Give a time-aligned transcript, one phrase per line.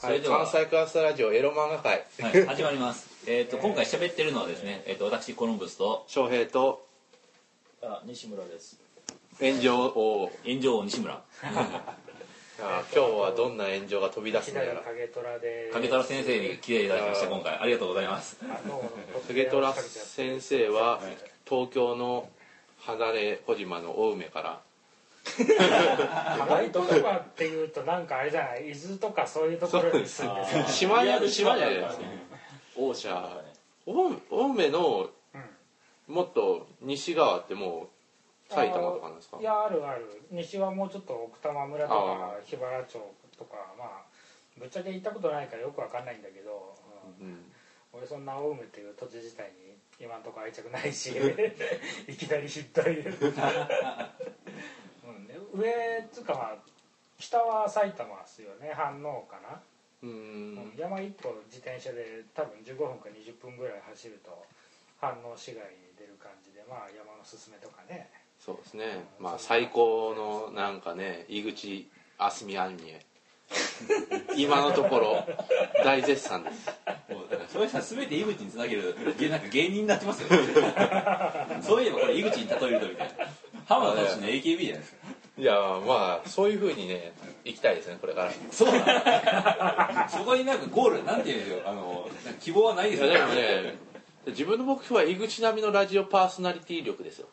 [0.00, 2.04] それでは、関西クラスラジオエロ漫画会。
[2.20, 3.08] はい、 始まります。
[3.26, 6.86] えっ、と、今回喋ってるのはですね、えっ、と、私、コロンブスと、翔平と
[7.82, 8.78] あ西村です。
[9.40, 14.82] 炎上を炎上王西村、 今日はどんな炎上が飛び出すのやら。
[14.82, 17.58] 影虎で影虎先生に来ていただきました、今回。
[17.58, 18.36] ありがとうございます。
[19.26, 21.00] 影虎先生は
[21.44, 22.28] 東京の
[22.78, 24.60] 離れ小島の青梅から
[25.28, 28.70] ハイとかっていうとなんかあれじゃない？
[28.70, 32.18] 伊豆とかそういうところに住んでさ島にある島じゃないですかリアル
[32.76, 33.42] 島オーシャ
[33.86, 35.10] 青青梅の
[36.08, 37.88] もっと西側っても
[38.50, 39.38] う埼玉とかなんですか？
[39.40, 40.22] いやあるある。
[40.30, 41.94] 西はもうちょっと奥多摩村とか
[42.38, 42.92] あ桧原町
[43.38, 43.88] とかまあ
[44.58, 46.74] ぶっちゃけ行ったことないからよくわかんないんだけど、
[47.20, 47.26] うん。
[47.26, 47.38] うん。
[47.92, 51.10] 俺そんな青梅っていう土地自体に今んとこ愛着ないし
[52.08, 53.02] いきなりひどい、
[55.08, 55.68] うんね、上
[56.04, 56.56] っつうかまあ
[57.18, 58.74] 北は埼玉ですよね。
[58.76, 59.60] 飯能かな。
[60.02, 64.30] ううんん山一歩自転車で多分15分か20分ぐらい走ると
[65.02, 68.08] 飯能市街に出る感じでまあ山のすすめとかね。
[68.38, 69.04] そうですね。
[69.18, 71.88] まあ最高のなんかね井口
[72.18, 73.00] あすみアニメ
[74.36, 75.26] 今のところ
[75.84, 76.66] 大絶賛です。
[77.10, 80.36] もうだからそういう人は全て井口につなげる、芸なんか芸人になってますよね。
[81.62, 83.26] そういえばこれ井口に例えるとみたいな。
[83.66, 85.07] 浜田投手の AKB じゃないですか。
[85.38, 85.54] いや
[85.86, 87.12] まあそういうふうにね
[87.44, 88.30] 行きたいですねこれから。
[88.30, 90.08] いそうなの？
[90.10, 93.08] そこになんかゴール、なんていうんですよ、あの、希望はないですよ。
[93.08, 93.78] やでもね
[94.26, 97.28] 自分の目標は井口並みのラジオパーソナリティ力ですよ。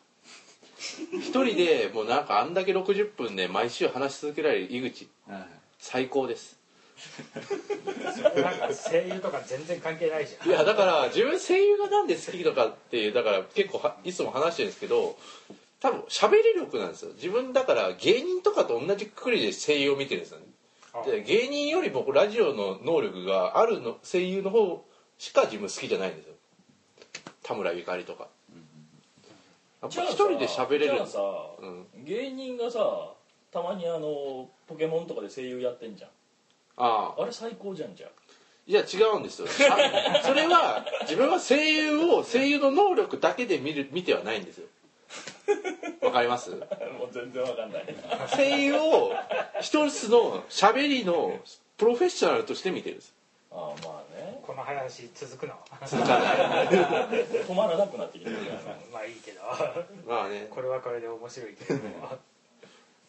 [1.12, 5.08] 一人でもうなんかあんだけ60分で毎週話し続けられる井口。
[5.28, 5.46] はい
[5.78, 6.56] 最高です。
[8.36, 10.48] なんか声優とか全然関係ないじゃん。
[10.48, 15.16] いやだから自分声優がなんで好きとかっていうだから結構はいつも話してるんですけど
[15.86, 17.12] 多分喋り力なんですよ。
[17.14, 20.46] 自分だから芸人とかと同じくくりで声優を見てるんですよね。
[21.04, 24.84] で芸人よりもラジオの能力があるの声優の方
[25.18, 26.34] しか自分好きじゃないんですよ。
[27.44, 28.26] 田村ゆかりとか。
[29.82, 30.84] やっぱ一人で喋れる。
[30.86, 31.20] じゃあさ、
[31.60, 31.86] うん。
[32.04, 33.12] 芸人がさ
[33.52, 36.10] たまにあのポケモンとかで声優やってんじゃん。
[36.78, 37.22] ああ。
[37.22, 38.10] あれ最高じゃんじゃん
[38.66, 39.46] いや違うんですよ。
[39.70, 44.66] あそれは自分は声優を声優の能力だけで見る見てはないんですよ
[46.02, 46.50] わかります？
[46.50, 46.60] もう
[47.12, 47.84] 全然わかんない。
[48.34, 49.12] 声優を
[49.60, 51.40] 一つの喋りの
[51.76, 53.14] プロフェッショナルとして見てるんです。
[53.50, 54.40] ああまあね。
[54.42, 55.54] この話続くの？
[55.86, 56.32] 続かな
[56.64, 56.68] い。
[56.68, 58.36] 止まらなくなってきてる
[58.92, 59.40] まあいいけど。
[60.06, 60.48] まあね。
[60.50, 62.18] これはこれで面白いけれども。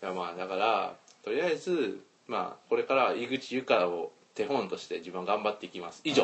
[0.04, 6.02] いやまあだからとりあえずまあこれからは井口由香を手本として自分は頑張っていきます。
[6.04, 6.24] 以上。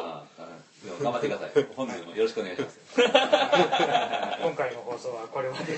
[1.01, 1.51] 頑張ってください。
[1.75, 2.79] 本日もよろしくお願いします。
[3.01, 5.77] 今回の放送はこれまで。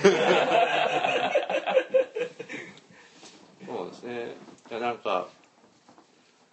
[3.66, 4.34] そうですね。
[4.70, 5.28] いやなんか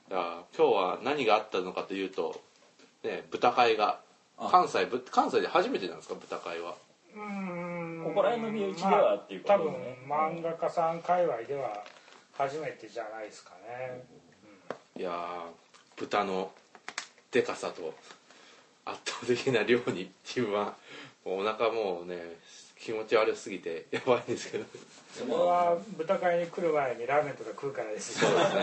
[0.10, 2.40] いや今日は何があったのかというと
[3.04, 4.00] ね豚会が。
[4.38, 4.50] あ。
[4.50, 6.16] 関西ぶ関西で初めてなんですか？
[6.16, 6.76] 豚会は。
[7.16, 8.04] うーん。
[8.06, 9.58] ここら辺の身内ではっていうこと
[10.08, 11.84] まあ多分漫画家さん界隈では
[12.34, 14.04] 初めてじゃないですかね、
[14.98, 15.14] いやー
[15.96, 16.52] 豚の
[17.32, 17.94] でかさと
[18.86, 20.76] 圧倒的な量に自分は
[21.26, 22.38] もうお腹もうね
[22.78, 24.66] 気持ち悪すぎてやばいんですけど。
[25.14, 28.30] それは豚会に来る前にラーメンとか食うからですよ。
[28.30, 28.62] そうですね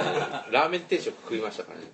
[0.50, 1.86] ラーメン定食食いましたからね。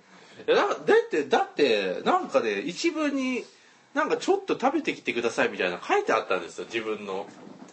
[0.45, 3.45] だだってだってなんかね一文に
[3.93, 6.65] なんかちょっと食べてきてくださいみたいなの書いてあったんですよ。
[6.65, 7.27] 自分の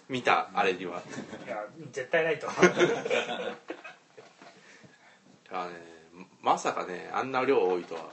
[0.08, 1.02] 見たあれには。
[1.46, 2.46] いや絶対ないと。
[2.46, 2.62] だか
[5.50, 5.93] らね
[6.44, 8.12] まさかねあんな量多いとは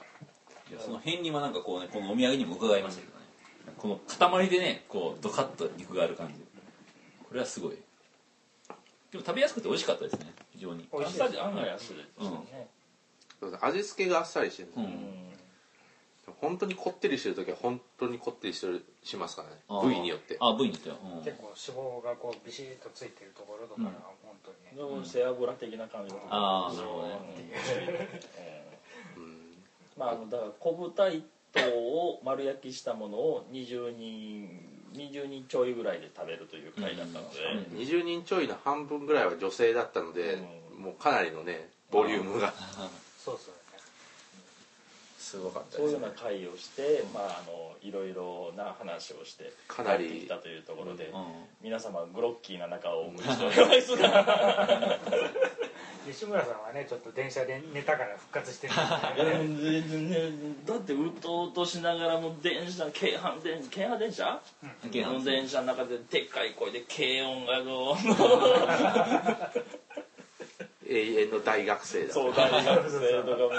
[0.72, 3.26] いやその辺にはなんかこうね、このお土産にも伺いましたけどね。
[3.78, 6.34] この塊でね、こう、ドカッと肉がある感じ。
[7.28, 7.78] これはすごい。
[9.12, 10.88] でも食べやすくて美味しかったですね、非常に。
[10.94, 12.70] 美味さり案外安いですよね、
[13.42, 15.31] そうです味付けがあっさりしてるんですよ、うん。
[16.40, 20.38] 本当にこってりしてる時は本当にこってりしてるしますからね部位によって。
[20.40, 20.90] あ、部位によって。
[20.90, 20.98] は。
[21.18, 21.24] うん。
[21.24, 23.92] 結構脂肪がこうビシッとついてるところとかは
[24.24, 27.14] 本当にね、でも背脂的な感じがあーなるほどね。
[29.18, 29.64] うん。
[29.98, 31.24] まああのだから昆布タイ
[31.54, 34.50] トを丸焼きしたものを20人
[34.94, 37.38] 20人ちょいぐらいで食べるという回だったので、
[37.76, 40.34] 20人ちょいの半分ぐらいは女性だったので、
[40.76, 40.84] うん。
[40.84, 42.54] もうかなりのねボリュームが。
[43.18, 43.61] そうそうね
[45.32, 51.24] すごかったそういうですねような会をして、まあ、あのいろいろな話をしてかなり帰ってきたというところで、うん。
[51.64, 53.96] 皆様グロッキーな中をお送りしております。
[53.96, 55.00] が
[56.06, 60.02] 西村さんはねちょっと電車で寝たから復活してるんいやでもですけど。
[60.04, 64.42] ねねだってうとうとしながらも電車京阪電京阪電車？
[64.92, 67.96] 京阪の電車の中ででっかい声で軽音がどう
[70.90, 73.50] 永遠の大学生だそう大学生とかも。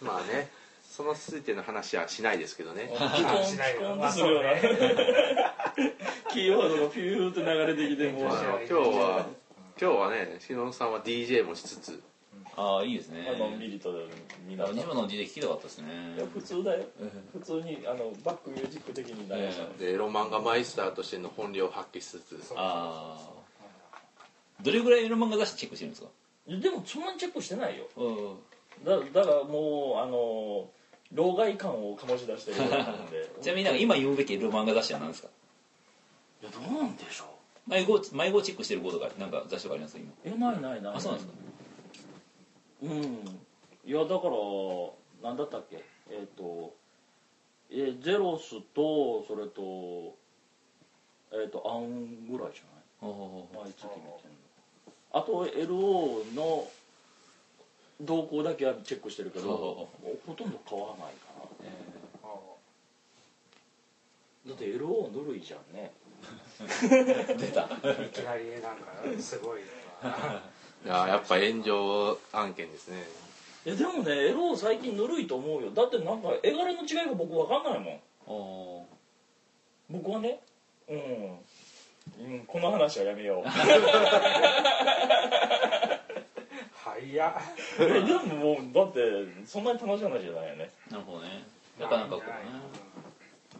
[0.00, 0.59] ま まあね
[1.00, 2.90] そのついての話はしないですけどね。
[2.92, 4.50] ピ コンピコンってするような
[6.30, 8.20] キーワードがピューって流れてきても。
[8.20, 9.26] 今日は
[9.80, 12.02] 今日はねしのさんは DJ もしつつ。
[12.54, 13.34] ああいいですね。
[13.38, 13.90] のんびりと
[14.46, 15.86] みんなの DJ 聞きたかったですね。
[16.16, 16.84] いや普通だよ。
[17.32, 22.38] 普通にあのバックミュージック的に流したのでエロ漫画マイスターとしての本領を発揮しつつ。
[22.56, 23.30] ああ
[24.62, 26.08] どれぐらいエロ漫画雑誌チェックしてるんですか？
[26.46, 27.86] いやでもそんなにチェックしてないよ。
[27.96, 28.38] うん
[28.84, 30.70] だだからもうあの
[31.12, 33.30] 老害感を醸し出してるようなんで。
[33.42, 35.28] ちなみになんか今言うべき漫画雑誌は何ですか？
[36.42, 37.24] いやどうなんでしょ
[37.66, 39.98] 迷子迷子チェックしてることがなんか雑誌とかあります？
[39.98, 40.10] 今。
[40.10, 40.94] うえないないない。
[40.94, 41.38] あそうなんですか？
[42.82, 43.40] うん。
[43.84, 45.82] いやだからなんだったっけ？
[46.10, 46.74] えっ、と
[47.70, 50.14] えゼロスとそれと
[51.32, 52.82] えっ、とアンぐらいじゃない？
[53.00, 53.64] ほうほうほう。
[53.64, 54.20] 毎月見てんの。
[55.12, 56.68] あと LO の
[58.00, 59.88] 動向だけはチェックしてるけど
[60.26, 61.06] ほとんど買わないか
[61.36, 61.40] な。
[64.46, 65.92] だって LO ぬるいじゃんね。
[67.38, 67.62] 出た。
[67.62, 67.66] い
[68.08, 69.60] きなりなんかすごい
[70.84, 73.06] いややっぱ炎上案件ですね。
[73.66, 75.70] いやでもね LO 最近ぬるいと思うよ。
[75.70, 78.00] だってなんか絵柄の違いが僕分かんないもん。
[78.26, 78.86] お
[79.90, 80.40] 僕はね
[80.88, 81.38] うん、
[82.18, 83.42] うん、この話はやめよう
[86.90, 87.40] はいや
[87.78, 88.00] えで
[88.34, 89.00] ももうだって
[89.46, 90.70] そんなに楽しい話じゃないよね。
[90.90, 91.46] なるほどね。
[91.78, 92.34] やっぱなんかこうね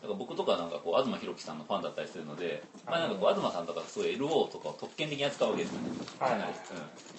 [0.02, 5.88] だから僕とかなんかこう東博樹さんのファンだったりするので、まあ、なんかこう東さんとかすごい LO とかを特権的に扱うわけですよね、
[6.18, 6.30] はい。
[6.32, 6.52] かなり、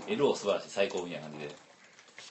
[0.10, 1.56] うん、LO 素晴らしい最高みたいな感じで。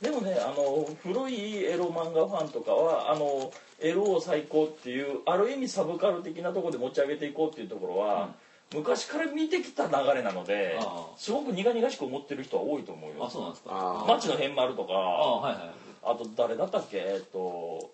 [0.02, 3.50] でもねあの古いエロ漫画ファンとかはあの
[3.80, 8.34] エロを最高っていうある意味サブカル的なところで持ち上げていこうっていうところは、
[8.74, 10.78] 昔から見てきた流れなので
[11.16, 13.70] すごく苦々しく思ってる人は多いと思うよあそうなんですか。
[13.72, 15.70] あ町の変丸とかああはいはい。
[16.02, 16.98] あと誰だったっけ？
[16.98, 17.90] えっと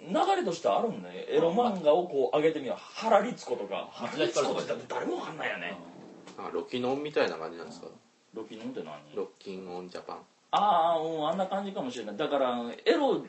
[0.00, 1.26] 流れとしてあるんね。
[1.28, 2.76] エロ漫画をこう上げてみよう。
[2.78, 3.90] 原律子とか。
[4.00, 5.76] 松原律子って誰もわかんないよね。
[6.38, 7.88] あロキノンみたいな感じなんですか？
[8.34, 8.94] ロキノンって何？
[9.14, 10.16] ロッキンオンジャパン。
[10.52, 12.16] ああうんあんな感じかもしれない。
[12.16, 13.24] だからエロ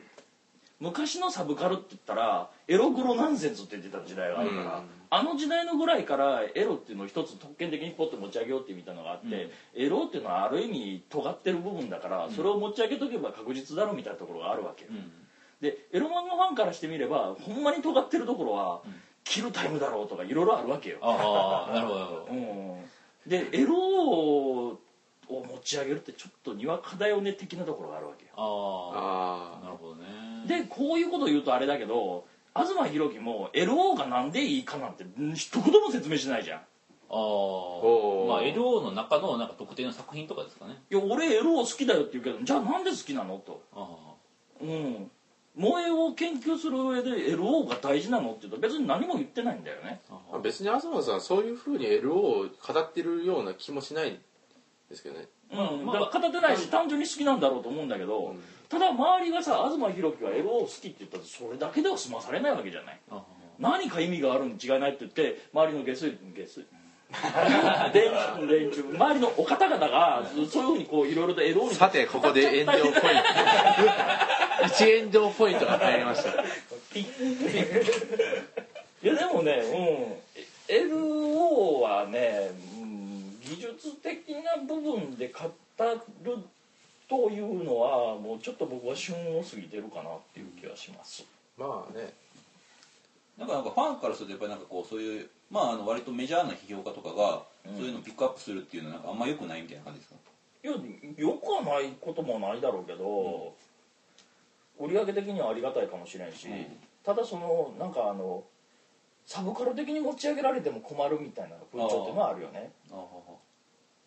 [0.78, 4.84] 昔のサブカルって言ったらエログロナンセンスって言ってた時代があるから、うん
[5.14, 15.12] あの時代のぐらいからエロっていうのを一つ特権的にポッと持ち上げようってみたのがあって、エロっていうのはある意味尖ってる部分だから、それを持ち上げとけば確実だろみたいなところがあるわけよ、うん。
[15.60, 18.80] でエロ漫画ファンからしてみればほんまに尖ってるところは、
[19.22, 22.26] キルタイムだろうとかいろいろあるわけよ、ああなるほどなるほど。
[22.30, 24.78] うん、でエロを
[25.28, 28.30] 持ち上げるってちょっとにわかだよね的なところがあるわけよ。
[28.34, 30.06] あああなるほどね。
[30.46, 36.58] でこういうことを言うとあれだけど東博樹も LO がなんでいいかなんてん一言も説明しないじゃん。
[36.58, 36.62] あ
[37.14, 37.16] あ
[38.26, 40.82] まあ LO の中のなんか特定の作品とかですかね。
[40.90, 43.62] いや俺 LO 好きだよって言うけどじゃあなんで好きなのと。
[43.74, 43.88] あ
[44.60, 45.10] うん。
[45.54, 50.00] 萌えを研究する上で LO が大事なのって言うと別に何も言ってないんだよね。
[50.42, 54.18] 別に東さんはそういうふうに LO を語ってるような気もしない
[54.88, 55.28] ですけどね。
[55.52, 58.40] うん、まあだから語ってないし単純に好きなんだろうと思うんだけど、うん
[58.72, 63.00] ただ周りがさ東博樹は LO 好きって言ったらそれだけでは済まされないわけじゃない。
[63.10, 63.22] あ
[63.58, 66.64] 何か意味があるに違いないって言って周りの下水下水。
[67.92, 73.02] 連中連中周りのお方々がそういうふうにこういろいろと LO にさてここで炎上ポイント。
[74.68, 76.30] 一炎上ポイントが入りました。
[76.30, 76.36] い
[79.06, 79.62] やでもね、
[80.70, 85.52] うん、LO はね、うん、技術的な部分で語
[86.24, 86.38] る
[87.12, 91.26] というのはもうちょっと僕は旬を過ぎてるかなっていう気はします。
[91.58, 92.14] まあね。
[93.36, 97.76] なんかなんかファンからするとやっぱりなんかこうそういうまああの割とメジャーな批評家とかがうん。
[97.76, 100.16] そういうのをピックアップするっていうのはなんかあんま良くないみたいな感じですか？
[100.64, 103.54] いやよくはないこともないだろうけど、
[104.80, 106.66] 売り上げ的にはありがたいかもしれんし、うん。
[107.04, 108.42] ただそのなんかあの
[109.26, 112.70] サブカル的に持ち上げられても困るみたいな風潮っていうのはあるよね。
[112.90, 112.98] ああ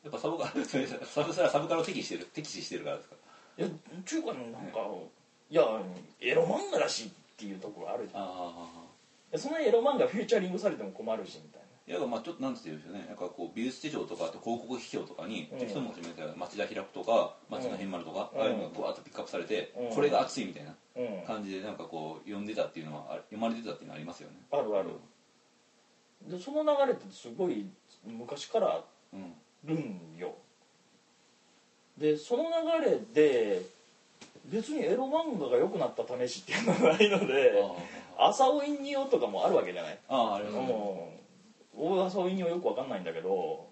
[0.05, 3.15] やっぱサブカルそれサブそれはサブカルを敵視してる敵視してるからですか？
[3.57, 3.67] いや
[4.05, 4.79] 中華のなんか
[5.49, 5.63] いや
[6.21, 8.21] エロ漫画だしっていうところあるじゃん。
[8.21, 8.67] いああ
[9.31, 13.05] やそのエロ漫画フューチャリングされても困るしみたいいやまあちょっとなんて言うんでしょうね。
[13.07, 15.59] なんかこう美術手帳とかあと広告批評とかにうん。
[15.59, 18.41] 適当も始めた町田開くとか町の変丸とか、うん。
[18.41, 19.95] ああいうのがこうわーっとピックアップされて、うん。
[19.95, 21.25] これが熱いみたいななうん。
[21.25, 24.35] 感じでなんかこう読んでたっていうのはあ読まれてたっていうのはありますよね。
[24.51, 24.89] あるある。
[26.29, 27.65] でその流れってすごい
[28.05, 28.83] 昔から
[29.13, 29.33] うん
[29.65, 30.33] るんよ。
[31.97, 32.43] でその
[32.79, 33.61] 流れで
[34.45, 37.53] 別にエロ漫画が良くなった試しっていうのはないので
[38.17, 39.97] 朝尾インニオとかもあるわけじゃない？
[40.09, 40.57] ああああります。
[40.57, 41.21] うんね
[41.77, 43.65] 俺朝尾インニオよくわかんないんだけど。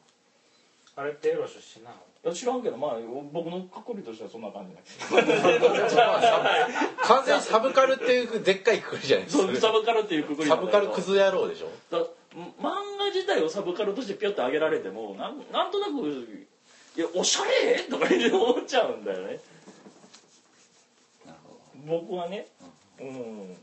[0.96, 1.96] あれってエロ出身なの？
[2.26, 2.98] いや知らんけどまあ
[3.34, 5.70] 僕の確率としてはそんな感じだけど。
[7.04, 9.44] 完全にサブカルっていうでっかいくくりじゃないですか。
[9.44, 11.68] そうサブカルっていうくくりサブカルクズ野郎でしょ？
[11.92, 12.06] だ
[12.62, 15.91] 漫画自体をサブカルとしてピョッて上げられてもなんなんとなく
[16.95, 19.39] 「いやおしゃれ?」とか言って思っちゃうんだよね。
[21.86, 22.48] 僕はね
[23.00, 23.57] うん。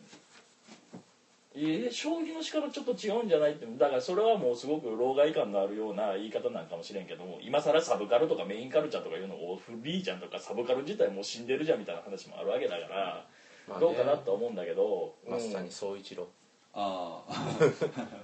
[1.52, 3.66] いえ将棋の仕方ちょっと違うんじゃないって。
[3.66, 13.26] だからそれはもうすごく老害感のあるような言い方なんかもしれんけども今更サブカルとかメインカルチャーとかいうのをフリーじゃんとかサブカル自体もう死んでるじゃんみたいな話もあるわけだから、
[13.68, 13.86] まあね。
[13.86, 15.32] どうかなとは思うんだけど、うん。
[15.32, 16.30] まさに総一郎ど
[16.72, 17.58] ああ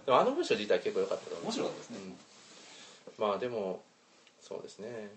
[0.07, 1.45] でもあの文章自体結構良かったと思う。
[1.47, 1.97] 面白かったですね、
[3.19, 3.83] まあでも
[4.41, 5.11] そうですね。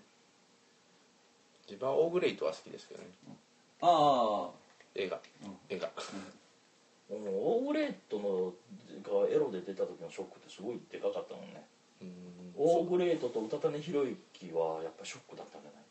[1.68, 3.06] 自分はオーグレイトは好きですけどね。
[3.82, 4.50] ああ
[4.94, 5.56] 絵が、うん。
[5.68, 5.88] 絵が
[7.08, 7.18] もう
[7.60, 8.52] オーグレートの
[9.02, 11.64] がエロで出た時のショックってすごいでかかったもんね。
[12.02, 12.52] うん。
[12.56, 15.82] オーグレートと歌種博之はやっぱショックだったんじゃない？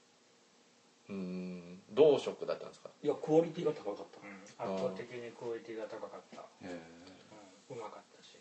[1.10, 1.80] うん。
[1.92, 2.90] どうショックだったんですか？
[3.02, 4.68] いやクオリティが高かった。
[4.68, 4.76] うん。
[4.76, 6.80] 圧倒的にクオリティが高かった、へえ
[7.70, 8.38] うまかったし。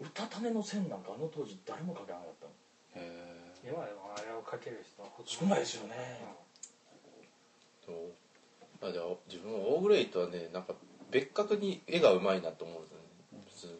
[0.00, 2.52] 歌種の線なんかあの当時誰も描けなかったの。
[2.94, 5.94] へえ今でもあれをかける人はほとん少ないですよね。
[7.84, 10.74] そうあじゃあ自分はオーグレイトはねなんか
[11.10, 13.04] 別格に絵がうまいなと思うんですよね。
[13.46, 13.72] 普通に。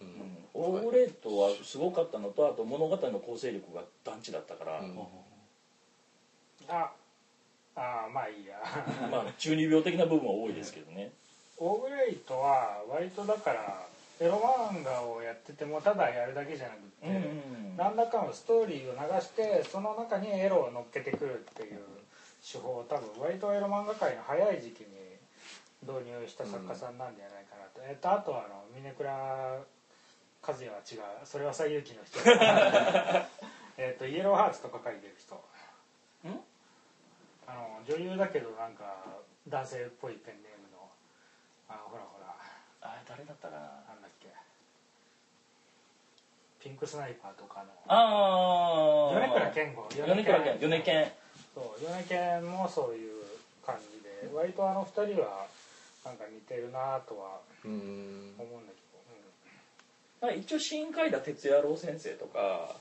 [0.00, 4.98] うん、オーグレートはすごかったのとあと物語の構成力が団地だったから、うん。
[6.68, 6.90] あ
[7.76, 8.58] あまあいいや。
[9.12, 11.12] まあ中二病的な部分は多いですけどね
[11.58, 13.86] オーグレイトは割とだから
[14.20, 21.80] エロ漫画をやっててもただやるだけじゃなくって、うん何らかのストーリーを流してその中にエロを乗っけてくるっていう
[22.40, 24.86] 手法を多分割とエロ漫画界の早い時期に
[25.84, 29.12] 導入した作家さんなんじゃないかなと、えっとあとはあの峰倉
[30.46, 31.26] 和也は違う。
[31.26, 32.18] それは西遊記の人。
[33.76, 35.34] えっとイエローハーツとか書いてる人。
[35.34, 35.38] ん？
[37.46, 39.04] あの女優だけどなんか
[39.48, 40.55] 男性っぽいペンネームの
[41.68, 42.34] あのほらほら。
[42.82, 43.60] あれ誰だったかな？
[43.60, 44.28] なんだっけ。
[46.62, 47.70] ピンクスナイパーとかの。
[47.88, 49.88] ああ米倉健吾。
[49.94, 51.12] 米倉健米健。
[51.54, 53.24] そう米健もそういう
[53.64, 55.46] 感じで割とあの二人は
[56.04, 58.66] なんか似てるなとはうん思うん。
[58.66, 58.76] だけ
[60.20, 62.76] まあ一応新海田哲也郎先生とか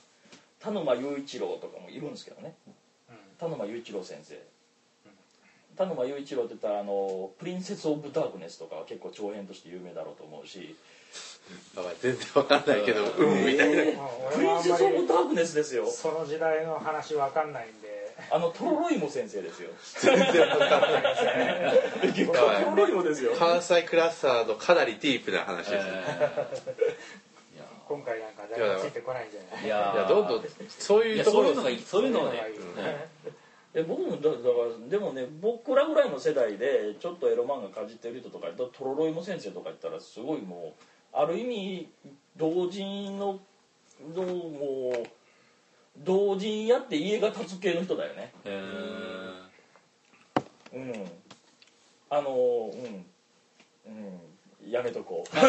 [0.60, 2.56] 田沼雄一郎とかもいるんですけどね。
[2.66, 2.74] ど、
[3.48, 3.52] うん。
[3.52, 4.36] 田沼雄一郎先生
[5.78, 10.76] 田沼雄一郎って言ったらあの「プリンセス・オブ・ダークネス」とかは結構長編として有名だろうと思うし。
[12.02, 13.46] 全然わかんないけどうん。
[13.46, 13.76] みたいな、
[14.34, 15.86] プリンセス・オブ・ダークネスですよ。
[15.88, 18.16] その時代の話わかんないんで。
[18.32, 19.70] あのトロロイモ先生ですよ。
[20.00, 21.04] 全然わかんない
[22.26, 22.34] ト
[22.72, 23.34] ロロイモですよ。
[23.38, 25.90] 関西クラスターのかなりディープな話です、い
[27.60, 27.66] や。
[27.88, 29.66] 今回なんか誰もついてこないんじゃない？
[29.66, 31.82] いやいやどんどんそういいうところやそういうのがいい。
[31.82, 32.40] そういうのをね。
[32.40, 32.96] そういうのがいい。
[32.96, 33.10] ね
[33.78, 34.40] え僕もだだか
[34.82, 41.90] らでもね僕らぐらいの世代でちょっとエロ漫画かじってる人とかトロロイモ先生とか言ったらすごいもうある意味
[42.38, 43.40] 同人の
[44.16, 45.04] どうもう
[45.98, 48.34] 同人やって家が建つ系の人だよね。
[48.46, 48.62] へ
[50.74, 50.94] えうん。
[52.10, 53.06] あのうん。
[53.88, 54.70] うん。
[54.72, 55.30] やめとこう。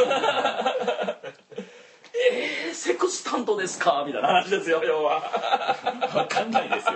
[2.18, 4.04] えー、セクスタントですか？
[4.06, 5.20] みたいな話ですよ要は。
[6.14, 6.94] 分かんないですよ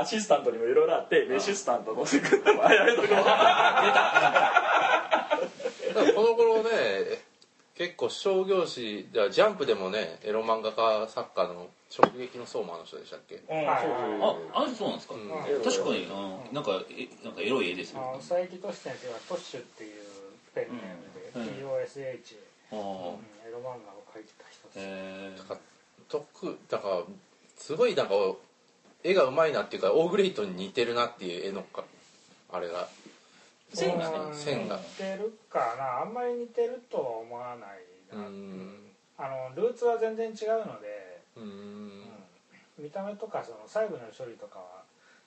[0.00, 3.30] アシスタントにもいろいろあってメシスタントのセクスタントやめとこうだか
[5.94, 6.70] らこの頃ね
[7.74, 13.16] 結構商業誌じゃあジャンプでもねエロ漫画家作家の直撃の相馬の人でした。
[13.16, 13.78] っけうんあ
[14.52, 15.28] あの人そうなんですか、うん
[15.62, 19.92] 確かにあなんかえなんかエロい絵ですよあの佐伯俊先生はトッシュっていう
[20.54, 22.36] ペンネームで、うん TOSH、
[22.72, 24.44] ああうんエロ漫画を描いてた。
[24.50, 25.60] 人です、へえだから
[26.08, 27.02] 特だから
[27.56, 28.14] すごいなんか
[29.04, 31.84] 絵がうまいなっていうかオーグレイトに似てるなっていう絵のか
[32.50, 32.88] あれが。
[33.72, 34.16] 線がね。
[34.16, 34.76] うん線が。
[34.76, 36.00] 似てるかな。
[36.02, 38.30] あんまり似てるとは思わないな、う。
[38.30, 38.78] ん。
[39.18, 42.00] あのルーツは全然違うので、ううん。
[42.00, 42.02] ん
[42.78, 44.82] 見た目とかその細部の処理とかは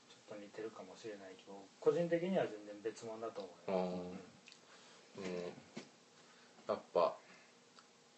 [0.09, 3.87] ちょっと似てるかもしれないけど個人的には全然別物だと思うよ、
[5.17, 5.33] うんうん。
[6.67, 7.13] やっぱ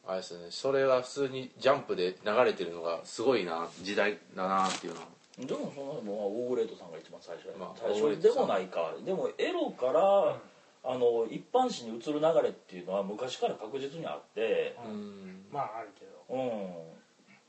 [0.08, 0.48] あれですね。
[0.50, 5.08] それが普通にジャンプで流れてるのがすごいな時代だなっていうのは
[5.46, 8.94] でもそのもうオーグレートさんが一番最初や、まあ最初でもないか。
[9.06, 10.38] でもエロから、
[10.84, 14.76] あの一般紙に移る流れっていうのは昔から確実にあって。
[14.86, 15.46] うん。
[15.52, 16.26] まああるけど。
[16.30, 16.72] うん。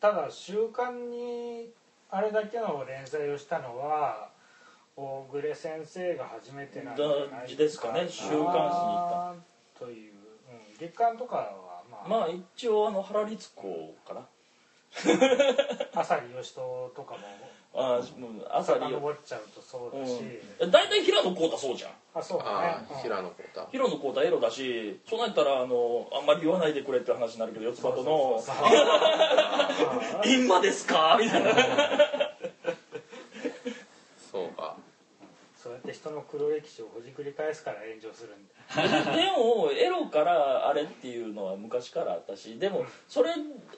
[0.01, 1.69] ただ週刊に
[2.11, 4.31] あれだけの連載をしたのは
[4.97, 8.07] 大暮先生が初めてなんじゃないですかね。
[8.09, 9.37] 週刊誌に行っ
[9.75, 9.85] た。
[9.85, 14.27] という、うん、月刊とかはまあ、まあ一応あの原律子かな
[15.95, 17.19] 朝利義人とかも
[17.73, 20.21] あーもう朝に遡っちゃうとそうだし、
[20.61, 20.71] うん。
[20.73, 21.91] 大体平野浩太そうじゃん。
[22.15, 22.51] あそうだね。
[22.51, 23.01] ああうん。
[23.03, 23.69] 平野浩太。
[23.71, 28.05] 平野浩太エロだしそうなったらあのあんまり言わないでくれって話になるけど四つ葉との。
[28.05, 31.51] そうそうそう「今 ですか?」みたいな
[34.33, 34.77] そうか
[35.95, 38.51] そうやって人の黒歴史をほじくり返すから炎上するんだ。
[39.17, 43.35] でもエロからあれっていうのは昔からあったしでもそれ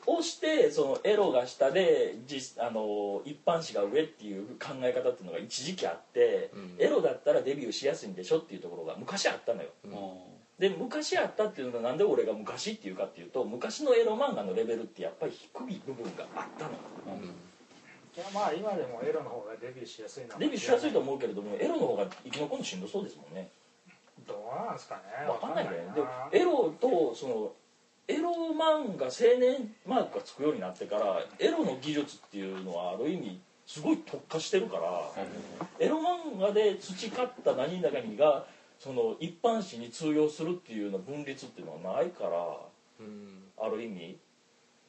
[0.07, 6.77] をしてそのエロが下で実あの一般紙が上っていう考え方っていうのが一時期あって、うん。
[6.79, 9.71] エロだったらデビューしやすいんでしょっていうところが昔あったのよ。
[10.59, 16.71] で昔あったっていうのはなんで俺が昔っていうかっていうと昔のエロ漫画のレベルってやっぱり低い部分があったの。
[17.07, 17.35] うん
[18.15, 23.49] いやまあ今でもエロの方がデビューしやすいのはデビューしやすいと思うけれどもエロの方が生き残るのしんどそうですもんね。
[24.27, 25.27] どうなんですかね。
[25.27, 25.71] わかんないね。
[25.89, 27.53] わでもエロとその
[28.09, 35.11] エロ漫画青年マークがつくようになってからエロの技術っていうのはある意味すごい特化してるから
[35.79, 38.45] エロ漫画で培った何々が
[38.79, 42.59] その一般紙に通用するっていうような分裂っていうのはないから
[43.01, 43.43] うん。
[43.59, 44.19] ある意味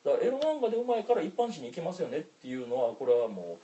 [0.03, 3.57] だからエロ漫画でうまいから一般紙に行けますよねっていうのはこれはも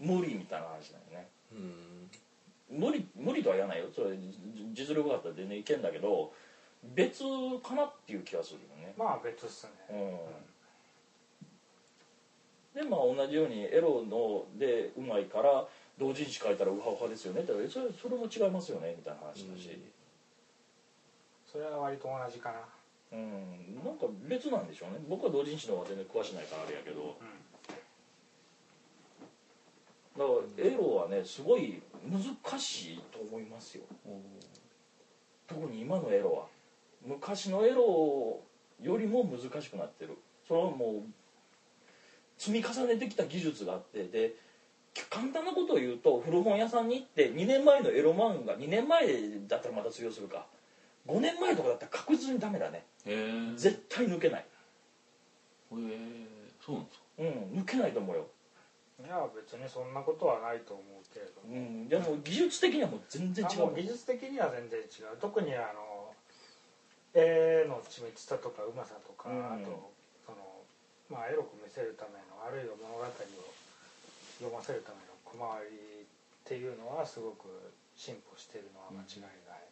[0.00, 1.28] う無理みたいな話だよね。
[1.52, 2.80] うん。
[2.80, 3.86] 無理無理とは言わないよ。
[3.94, 4.34] それじ
[4.72, 6.32] 実力があったら全然いけんだけど
[6.94, 7.22] 別
[7.62, 8.92] かなっていう気がするよね。
[8.98, 10.18] まあ別っすね。
[12.74, 12.82] うん。
[12.82, 15.64] でまあ同じようにエロのでうまいから
[15.96, 19.78] 同人誌書いたらウハウハですよねってそれそれも違いますよねみたいな話だし。
[21.46, 22.58] それは割と同じかな
[23.14, 24.98] うん、なんか別なんでしょうね。
[25.08, 27.16] 僕は同人誌の方が全然詳しないからあれやけど。
[30.18, 33.84] だからエロはねすごい難しいと思いますよ。
[35.46, 36.46] 特に今のエロは。
[37.06, 38.40] 昔のエロ
[38.82, 40.18] よりも難しくなってる。
[40.48, 41.12] それはもう
[42.36, 44.04] 積み重ねてきた技術があって。
[44.04, 44.34] で
[45.10, 49.06] 簡単なことを言うと古本屋さんに行って2年前のエロ漫画2年前
[49.48, 50.46] だったらまた通用するか
[51.06, 52.84] 5年前とかだったら確実にダメだね。
[53.06, 53.12] へ
[53.52, 54.40] え絶対抜けない。
[54.40, 54.44] へ
[55.76, 56.26] え
[56.64, 57.04] そうなんですか？
[57.18, 57.26] うん
[57.60, 58.26] 抜けないと思うよ。
[59.04, 61.54] いや別にそんなことはないと思うけれども。
[61.54, 65.16] うんでも技術的にはもう全然違うあもう技術的には全然違う。
[65.20, 66.14] 特にあの
[67.12, 69.44] 絵の緻密さとかうまさとか、うん。
[69.44, 69.92] あと
[70.24, 70.38] その
[71.10, 73.08] まあエロく見せるためのあるいは物語を
[74.38, 76.06] 読ませるための小回りっ
[76.44, 77.46] ていうのはすごく
[77.96, 79.62] 進歩しているのは間違いない、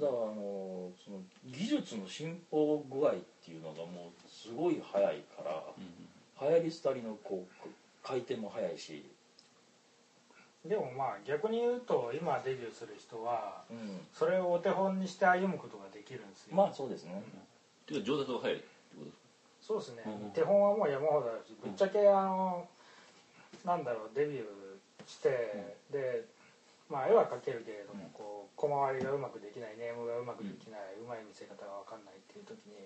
[0.00, 5.62] だからあのその技術の進歩具合っていうのがもうすごい早いから
[6.48, 7.68] 流行り廃りのこう
[8.02, 9.04] 回転も早いし、
[10.66, 17.22] でもまあ逆に言うと今デビューする人はうん、それをお手本にして歩むことができるんですよまあそうですね、
[17.86, 19.22] ていうか上達が早いってことですか
[19.62, 22.66] そうですね、うん手本はもう山ほどあるしぶっちゃけあの
[23.64, 24.42] なんだろうデビュー
[25.06, 26.24] して、で
[26.92, 28.10] まあ絵は描けるけれども、うん。
[28.12, 32.84] こう小回りがうまくできないネームがうまくできない、うまい見せ方が分かんないっていう時に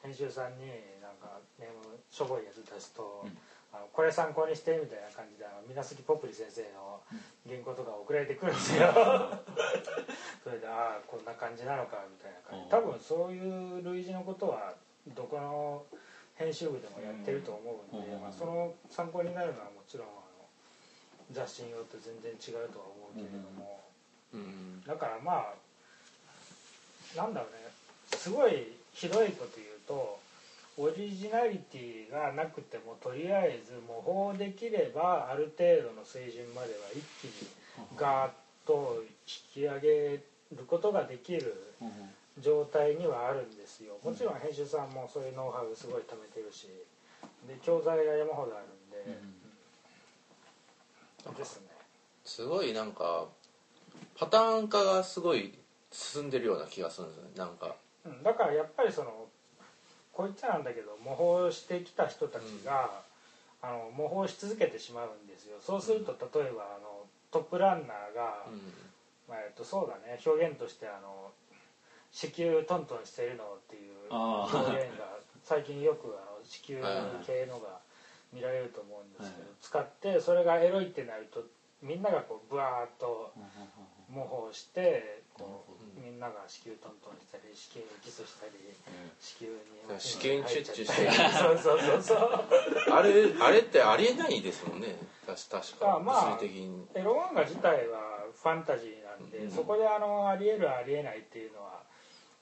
[0.00, 0.64] 編集さんに
[1.04, 3.36] なんかネームしょぼいやつ出すと、うん。
[3.74, 7.02] あのこれ参考にしてみたいな感じであの水無月ポプリ先生の
[7.44, 8.88] 原稿とか送られてくるんですよ。
[10.42, 12.70] それでああこんな感じなのかみたいな感じ。
[12.70, 14.74] 多分そういう類似のことは
[15.08, 15.84] どこの
[16.34, 17.60] 編集部でもやってると思
[17.92, 18.20] うんで、うん。
[18.20, 20.08] まあ、その参考になるのはもちろん
[21.32, 23.80] 雑誌によって全然違うとは思うけれども、
[24.32, 24.82] うん。
[24.84, 25.54] だからまあ
[27.16, 27.64] なんだろうね。
[28.16, 30.18] すごいひどいこと言うと
[30.76, 37.48] オリジナリティがなくてもとりあえず模倣できればある程度の水準までは一気に
[37.96, 38.30] ガーッ
[38.66, 39.02] と
[39.54, 39.88] 引き上げ
[40.52, 41.54] ることができる
[42.40, 43.98] 状態にはあるんですよ。
[44.02, 46.68] もちろん編集さんもそういうノウハウすごい貯めてるし。
[47.48, 49.04] で教材が山ほどあるんで、
[51.32, 51.68] ですね。
[52.24, 53.26] すごいなんか
[54.16, 55.54] パターン化がすごい
[55.90, 57.76] 進んでるような気がするんですよねなんか。
[58.04, 59.26] うんだからやっぱりその
[60.12, 63.02] こう言っちゃなんだけど模倣してきた人たちが、
[63.60, 65.58] あの模倣し続けてしまうんですよ。
[65.60, 68.46] そうすると例えばあのトップランナーが、
[69.28, 70.20] まあえっと、そうだね。
[70.24, 71.32] 表現としてあの
[72.12, 76.80] 子宮トントンしてるのっていう表現が最近よくあの子宮
[77.26, 77.80] 系のが
[78.34, 81.42] 見られると思うんですけど、はい使ってそれがエロいってなると
[81.80, 83.32] みんながこうブワーッと
[84.10, 88.52] 模倣してこうみんなが子宮トントンしたり子宮にキスしたり
[89.20, 91.04] 子宮に子宮にチュッチュして。
[91.04, 92.92] る そうそうそうそう。
[92.92, 94.96] あれあれってありえないですもんね。
[95.26, 99.50] 確確かあまあエロ漫画自体はファンタジーなんで、うん。
[99.50, 101.82] そこであのありえるありえないっていうのは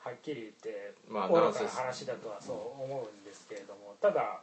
[0.00, 4.42] はっきり言ってまあ愚かな話だとはそう思うんですけれどもただ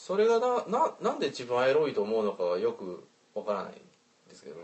[0.00, 3.74] それがなななんで自分はエロいと思うのかがよくわからないん
[4.30, 4.56] ですけど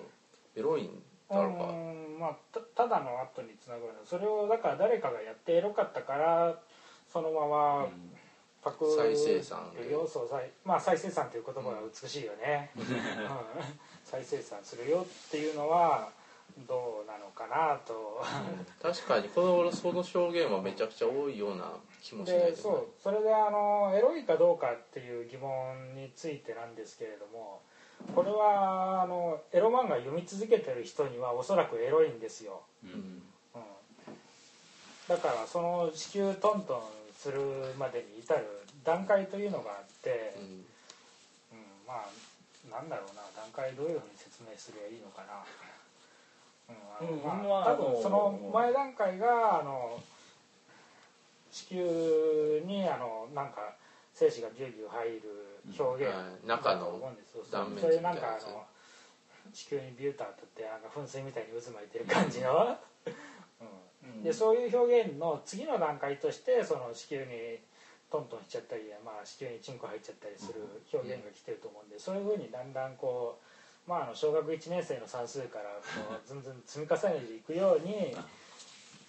[0.57, 1.65] エロいんだろうか？
[1.69, 6.59] うんまあたただの後につなぐのそれをだから誰かがやってエロかったから
[7.13, 7.87] そのまま
[8.65, 9.93] パク再生産で。
[9.93, 12.85] 要素を再まあ再生産という言葉が美しいよね、 うん。
[14.05, 16.09] 再生産するよっていうのは
[16.59, 18.25] どうなのかなと、
[18.83, 27.61] 確かにこのその証言はめちゃくちゃ多いような気もしないでそうそれであのエロいかどうかっていう疑問についてなんですけれども
[28.15, 32.91] これはあのエロ漫画読み続けてる人にはおそらくエロいんですよ、うん。
[32.91, 33.23] うん、
[35.09, 36.81] だからその子宮トントン
[37.19, 37.41] する
[37.79, 38.45] までに至る
[38.85, 40.45] 段階というのがあって、うん。
[40.45, 42.07] うん、まあ
[42.71, 45.45] なんだろうな段階どういうふうに説明すればいいのかな、
[46.69, 50.01] 多分その前段階があの
[51.51, 51.85] 子宮
[52.65, 53.75] にあのなんか
[54.13, 55.21] 精子がギュウギュウ入る
[55.79, 56.15] 表現
[56.47, 57.45] だと思うんですよ。
[57.53, 58.65] 断面それでなんかあの
[59.53, 62.77] 子宮にビューターとってなんか噴水みたいに渦巻いてる感じの、
[64.03, 67.61] うん、でそういう表現の次の段階としてその子宮に
[68.11, 73.45] トントンしちゃったり、まあ、子宮にチンコ入っちゃったりする表現が来てると思うんでそういうふうにだんだんこう、
[73.87, 78.17] まあ、あの小学1年生の算数からこうずんずん積み重ねていくように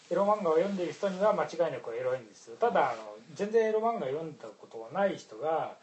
[0.10, 2.56] エロ漫画を読んでいる人には間違いなくエロいんですよ。
[2.58, 5.74] ただあの全然エロ漫画読んだことがない人が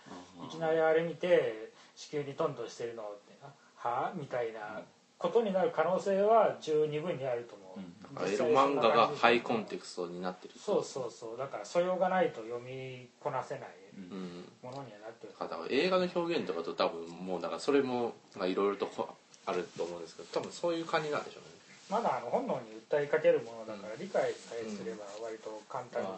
[0.46, 3.50] いきなりあれ見て子宮にトントンしてるのっては？
[3.84, 4.80] あみたいな
[5.18, 7.76] ことになる可能性は十二分にあると思
[8.24, 11.38] う、エロ漫画がハイコンテクストになってるそうそうそう。
[11.38, 13.83] だから素養がないと読みこなせないうん
[14.62, 19.08] ものにはなってるだから映画の表現とかと多分もうだからそれもいろいろとこ
[19.46, 21.48] あると思うんですけど多分そういう感じなんでしょうね。
[21.90, 26.08] まだあの本能に訴えかけるものだから理解さえすれば割と簡単に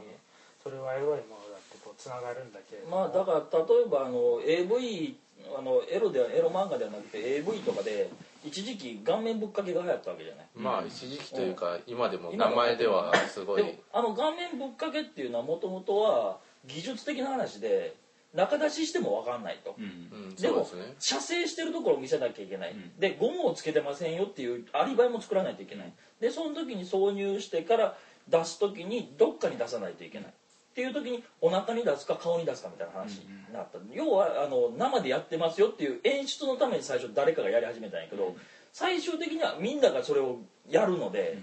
[0.62, 2.96] それはエロいものだってこうつながるんだけれども。
[2.98, 5.16] まあだから例えばあの AV
[5.58, 8.08] あのエロではエロ漫画ではなくて AV とかで
[8.44, 10.46] 一時期顔面ぶっかけが流行ったわけじゃない？
[10.54, 13.62] まあ一時期というか今でも名前ではすごい。
[13.64, 17.94] でもあの顔面ぶっかけっていうのはもともとは技術的な話で
[18.34, 19.84] 中出ししても分かんないと、うん。
[19.84, 19.86] う
[20.32, 20.34] ん。
[20.34, 20.94] でもそうですね。
[20.98, 23.00] 射精してるところを見せなきゃいけない、うん。
[23.00, 25.92] でゴムをつけてませんよっていうアリバイも作らないといけない。
[26.20, 27.96] でその時に挿入してから
[28.28, 30.28] 出す時にどっかに出さないといけない。
[30.28, 30.32] っ
[30.76, 38.36] ていう時にお腹に出すか顔に出すかみたいな話になった、要はあの生でやってますよっていう演出のために最初誰かがやり始めたんやけど、
[38.74, 40.36] 最終的にはみんながそれを
[40.68, 41.38] やるので、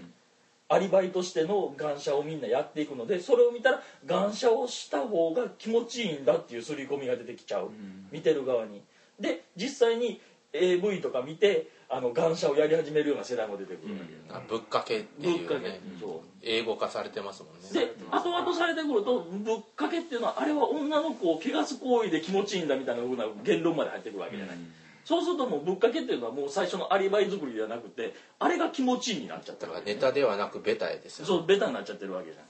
[0.68, 7.70] アリバイとしてのガンシャをみんなやっていくのでそれを見たらガンシャをした方が気持ちいいんだっていう刷り込みが出てきちゃう、
[8.10, 8.82] 見てる側に。
[9.20, 10.20] で実際に
[10.52, 13.94] AV とか見てあのガンシャをやり始めるような世代も出てくる。
[13.94, 13.98] ん。
[13.98, 16.20] だけど、あぶっかけってぶっかけ、いうねそう。
[16.42, 17.68] 英語化されてますもんね。
[17.72, 24.56] で後々されてくるとぶっかけっていうのはあれは女の子を汚す行為で気持ちいいんだみたいなふうな言論まで入ってくるわけじゃない、
[25.04, 31.26] そうするともうぶっかけっていうのはもう最初のアリバイ作りではなくてあれが気持ちいいになっちゃってだからネタではなくベタですよ。
[31.26, 32.44] そうベタになっちゃってるわけじゃん。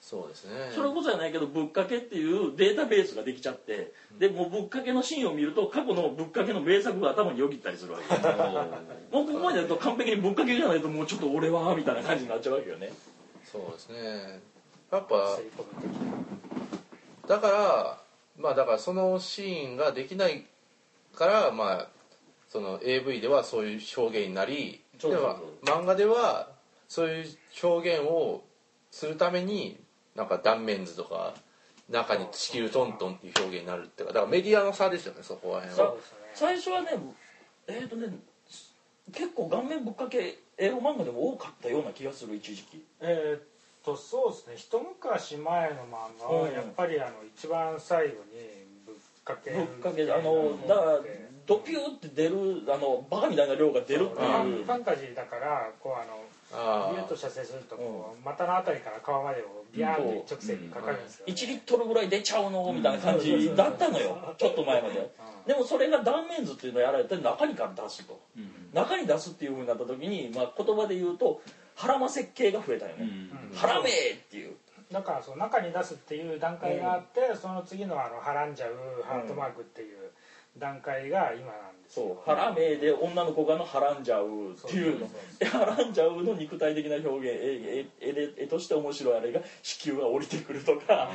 [0.00, 0.70] そうですね。
[0.74, 8.14] それこそじゃないけどぶっかけっていうデータベースができちゃってでもうぶっかけのシーンを見ると過去のぶっかけの名作が頭によぎったりするわけ。
[9.16, 12.92] もうここまでやると完璧にぶっかけじゃないともうちょっと俺はみたいな感じになっちゃうわけよね。
[13.50, 14.40] そうですね。
[14.90, 15.38] やっぱ
[17.26, 17.98] だから
[18.38, 20.44] まあだからそのシーンができない
[21.14, 21.88] からまあ
[22.48, 25.28] その AV ではそういう表現になりそうそうそ
[25.62, 25.64] う。
[25.64, 26.50] では漫画では
[26.88, 27.26] そういう
[27.62, 28.44] 表現を
[28.90, 29.78] するために
[30.14, 31.34] なんか断面図とか
[31.88, 35.94] 中に地球トントンっていう表現になるっていうかだからメディアの差ですよねそこら辺は。
[35.94, 36.00] ね。
[36.34, 36.88] 最初はね
[37.66, 38.08] えっ、とね
[39.12, 42.84] 結構顔面ぶっかけ英語漫画でも多かったような気がする一時期。
[43.00, 43.42] えーっ
[43.84, 44.54] とそうですね。
[44.56, 46.52] 一昔前の漫画はうん。
[46.52, 48.61] やっぱりあの一番最後に
[49.24, 49.56] かける。
[49.56, 51.00] ぶっかけであのだから
[51.46, 54.62] ドピューって出るあのバカみたいな量が出るっていう。
[54.62, 63.52] ンファンタジーだからこうあのあビューッと射精するとこう股のあたりから皮までをビャーって一直線にかかるんですよ、1リットルぐらい出ちゃうのみたいな感じ。
[63.56, 64.34] だったのよ。
[64.38, 65.10] ちょっと前まで。
[65.46, 68.20] でもそれが断面図っていうのをやられて中にから出すと。
[68.72, 71.40] 中に出すっていうふうになった時に、まあ、言葉で言うと
[71.74, 73.30] 腹間設計が増えたよね。
[73.52, 73.56] うん。
[73.56, 74.54] 腹めーっていう
[74.92, 80.10] だからその中に出すっていう段階があって、その次のあのはらんじゃうハートマークっていう
[80.58, 82.08] 段階が今なんですそう。
[82.08, 85.06] よ、腹めーで女の子がのはらんじゃうっていうの。
[85.58, 91.10] はらんじゃうの肉体的な表現絵として面白いあれが子宮が降りてくるとか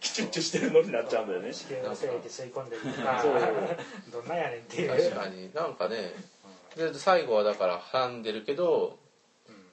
[0.00, 1.52] キチュッチュしてるのになっちゃうんだよね。
[1.52, 3.32] 子宮の精液吸い込んでるとかそう。
[4.12, 4.90] どんなんやねんっていう。
[4.90, 5.54] 確かに。
[5.54, 6.12] なんかね
[6.76, 8.98] で最後はだからはんでるけど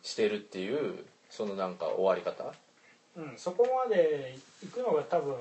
[0.03, 2.53] してるっていうそのなんか終わり方
[3.17, 5.35] うん、そこまで行くのが多分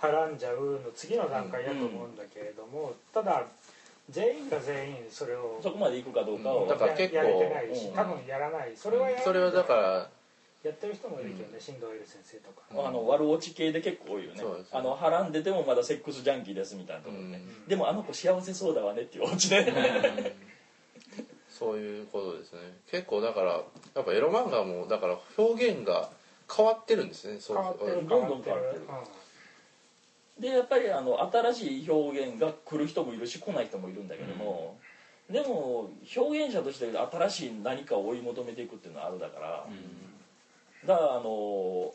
[0.00, 3.44] はらんじゃうの次の段階だと思うんだけれども、ただ
[4.10, 7.94] 全員が全員それをそこまで行くかどうかを、うんだから結構ややれてないし、うん。
[7.94, 8.72] 多分やらない。
[8.76, 10.10] それはやらないそれはだから
[10.62, 14.40] やってる人もいるけどね、新藤エル先生とか、うんあの悪落ち系で結構多いよね。
[14.40, 14.72] そうです。
[14.72, 17.68] ねあのはらんでてもまだセックスジャンキーですみたいなところね、うん。
[17.68, 20.34] でもあの子幸せそうだわねっていうオチね。
[21.48, 22.60] そういうことですね。
[22.90, 23.52] 結構だから
[23.94, 26.10] やっぱエロ漫画もだから表現が
[26.54, 27.38] 変わってるんですね。
[27.40, 27.94] そう変わってる。
[27.94, 28.82] どんどん変わってる。
[30.40, 34.78] でやっぱりあの新しい表現が来る人もいるし来ない人もいるんだけども、
[35.30, 39.66] でも表現者として新しい何かを追い求めていくっていうのはあるだから、
[40.86, 41.92] だからあの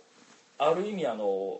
[0.59, 1.59] ある意味あの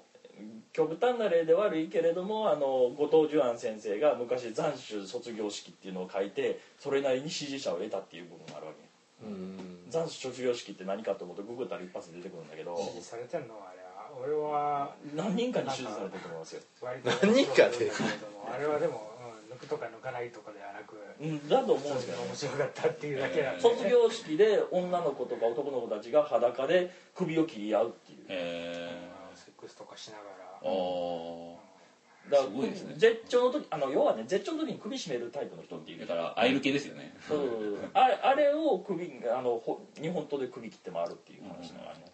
[0.74, 9.26] 極端な例で悪いけれどもあの後藤寿安先生が昔斬首卒業式っていうのを書いてそれなりに支持者を得たっていう部分があるわけ。
[9.26, 13.56] うん斬首卒業式って何かと思うとググったら一発で出てくるんだけど支持されてんの？
[13.56, 14.10] あれは。
[14.24, 16.62] 俺は何人かに支持されてると思いますよ。
[16.82, 17.10] 割と。
[17.28, 17.92] 何人かで？
[18.50, 19.12] あれはでも、
[19.50, 22.28] うん、抜くとか抜かないとかではなくうんだと思うんですけどね。
[22.28, 28.20] 面白かったっていうだけなんで、卒業式で女の子とか男の子たちが裸で首を切り合うっていう。
[28.30, 31.60] えうんセックスとかしながー、らお
[32.30, 32.96] だすごいですね。
[32.98, 37.16] 絶頂の時あの要はね絶頂の時に首絞めるタイプの人っていうだからアイル系ですよね。
[37.28, 37.40] そう。
[37.94, 42.06] あれあれを首あのほ日本刀で首切って回るっていう話のあの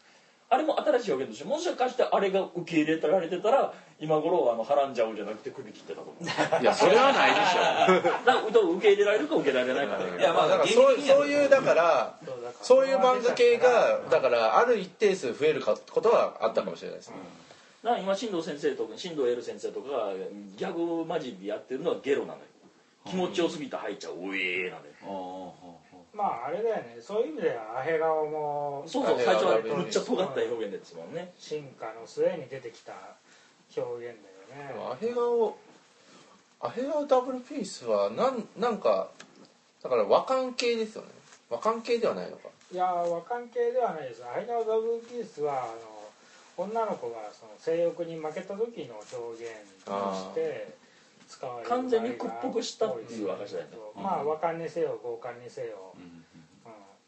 [0.50, 6.26] あれも新しい表現としてもしかしてあれが受け入れられてたら今頃あのはらんじゃうじゃなくて首切ってたと思う。
[6.26, 8.12] だいやそれはないでしょ。
[8.26, 17.16] から受け入れられるか受け入れられないかいやまあだからそうそういうだからそうだからそういう漫画系がだからある一定数増えるかことはあったかもしれないですね
[17.84, 20.14] だから今進藤先生とか進藤エル先生とかが
[20.56, 22.46] ギャグ混じりでやってるのはゲロなのよ。
[23.06, 25.54] 気持ちよすぎて入っちゃうおえーなのよ。
[26.14, 26.98] あまああれだよね。
[27.02, 31.34] そういう意味ではアヘ顔もそうそう最初はむっちゃ尖った表現ですもんね。
[31.40, 32.94] 進化の末に出てきた
[33.76, 34.18] 表現
[34.52, 34.68] だよね。
[34.68, 35.58] でもアヘ顔
[36.60, 39.10] アヘ顔ダブルピースはなんなんか
[39.82, 41.08] だから和漢系ですよね。
[41.50, 42.50] 和漢系ではないのか。
[42.72, 44.24] いや和漢系ではないです。
[44.24, 46.01] アヘ顔ダブルピースはあの
[46.62, 49.52] 女の子がその性欲に負けた時の表現
[49.84, 50.76] として
[51.28, 53.78] 使われる完全に屈服したっていう証だよね。
[53.96, 55.94] まあ和漢にせよ豪漢にせよ、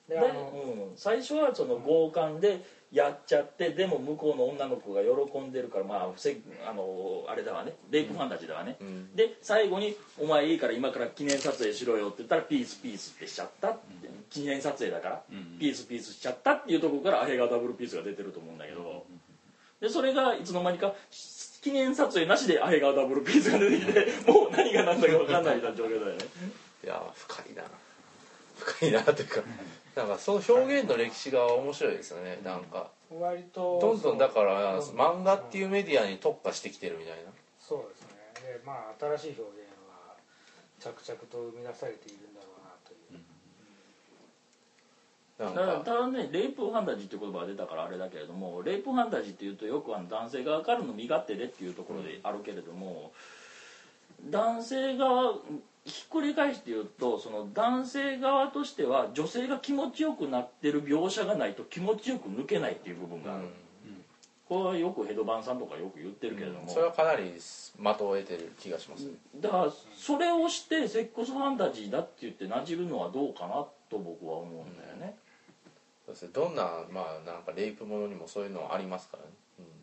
[0.07, 0.51] でであの
[0.89, 2.61] うん、最初はその強姦で
[2.91, 7.73] やっちゃってでも向こうの女の子が喜んでるからまああのあれだわね。
[7.89, 9.15] レイプファンタジーだわね、うん。
[9.15, 15.57] で最後に「お前いいから今から記念撮影しろよ」って言ったら「ピースピース」ってしちゃったって、記念撮影だから、うん。
[15.59, 19.05] ピースピースしちゃったっていうところからアヘがダブルピースが出てると思うんだけど、
[19.83, 20.93] でそれがいつの間にか
[21.61, 26.23] 記念撮影なしでアヘがダブルピースが出てきてもう何が何だか分かんないみたいな状況だよね。
[26.85, 27.63] いや深いな。
[28.55, 29.41] 深いなというか
[29.97, 32.39] なんかその表現の歴史が面白いですよね。
[32.45, 37.31] なんか割とどんどんだから漫画っていうメディアに特化してきてるみたいな。
[37.59, 38.07] そうですね。
[38.39, 40.15] でまあ新しい表現は
[40.79, 43.23] 着々と生み出されているんだろうなという、なん
[45.39, 53.11] だからかただねレイプファンタジーっていう言葉が出たからあれだけれどもレイプファンタジーっていうとよくあの男性側からの身勝手でっていうところであるけれども、
[54.29, 55.33] 男性側
[55.85, 63.47] ひっくり返して言うとその男性側としては女性が気持ちよくなってる描写がないと気持ちよく抜けないっていう部分がある、
[64.47, 69.13] これはよくヘドバンさんとかよく言ってるけれども、それはかなり的を得てる気がしますね。
[69.41, 75.17] だからそれをしてセックスファンタジーだって言ってなじるのはどうかなと僕は思うんだよね、
[76.05, 76.29] そうですね。
[76.33, 79.29] どんなまあなんかレイプものにもそういうのありますからね、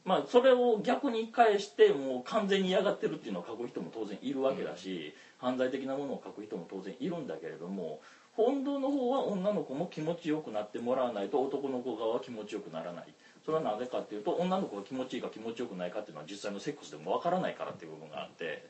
[0.04, 8.00] まあそれを逆に返してもう完全に嫌がってるっていうのを書く人も当然いるわけだし、犯罪的なものを書く人も当然いるんだけれども
[8.36, 13.14] 本当の方は女の子も気持ちよくなってもらわないと男の子側は気持ちよくならない。
[13.44, 18.68] それはなぜかっていうと女の子が気持ちいいか気持ちよくないかっていうのは実際のセックスでもわからないからっていう部分があって。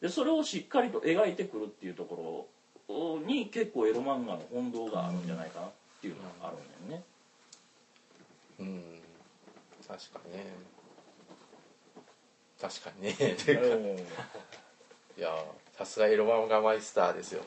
[0.00, 2.46] でそれをしっかりと描いてくるっていうとこ
[2.88, 5.68] ろに結構エロ漫画の本堂があるんじゃないかな
[6.04, 7.04] っていうのがあるんだよね。
[8.60, 8.66] うん。
[8.66, 9.00] うん
[9.86, 10.44] 確かにね。
[12.60, 13.10] 確かにね。
[13.12, 14.02] っていうか
[15.16, 15.44] いや
[15.78, 17.42] さすがエロ漫画マイスターですよ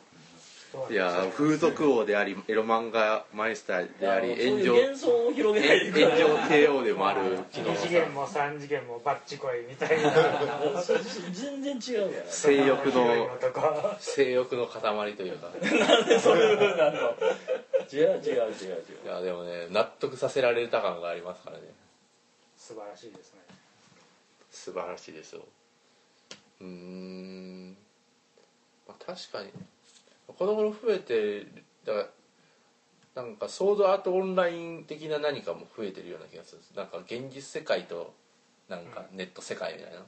[0.90, 7.22] いや風俗王でありエロ漫画マイスターであり炎上幻想を広げ炎上帝王でもある。
[7.52, 10.12] 木2野次元も3次元もバッチコイみたいな。
[11.34, 13.30] 全然違う性欲の
[14.00, 15.50] 性欲の塊というか。
[15.50, 17.14] なんでそういう風なの？
[17.92, 18.84] 違う違う違う違う。
[19.06, 21.64] いやでもね納得させられた感がありますからね。
[22.58, 23.40] 素晴らしいですね。
[24.52, 25.42] 素晴らしいですよ。
[26.60, 27.78] うーん、
[28.88, 29.50] まあ、確かに
[30.28, 31.46] この頃増えて
[31.86, 32.10] だか
[33.16, 36.62] らなんかソードアートオンライン的な何かも増えてるような気がする。
[36.76, 38.14] なんか現実世界と
[38.70, 40.06] なんかネット世界みたいな。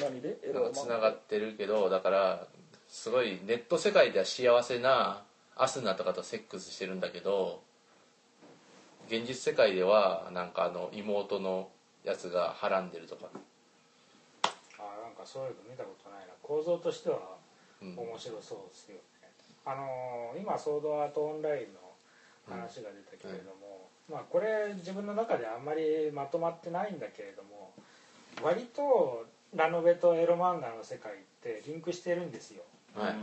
[0.00, 0.38] 何で？
[0.42, 2.46] エなんロかつながってるけどだから
[2.88, 5.22] すごいネット世界では幸せな
[5.54, 7.62] アスナとかとセックスしてるんだけど
[9.06, 11.68] 現実世界ではなんかあの妹の
[12.04, 13.26] やつがはらんでるとか、
[14.78, 16.32] あなんかそういうの見たことないな。
[16.42, 17.36] 構造としては
[17.80, 17.94] うん。
[17.96, 18.96] 面白そうですよ。
[18.96, 19.00] ね、
[19.64, 21.80] あのー今ソードアートオンラインの
[22.48, 27.72] 話が出たけれども、まあこれ自分の中であんまりまとまってないんだけれども
[28.42, 32.62] 割とラノベとエロ漫画の世界ってリンクしてるんですよ、
[32.94, 33.14] はい。